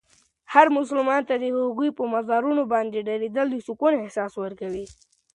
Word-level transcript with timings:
هر 0.53 0.67
مسلمان 0.77 1.21
ته 1.29 1.35
د 1.37 1.45
هغوی 1.57 1.89
په 1.97 2.03
مزارونو 2.13 2.63
باندې 2.73 2.99
درېدل 3.09 3.47
د 3.51 3.57
سکون 3.67 3.93
احساس 3.97 4.31
ورکوي. 4.43 4.85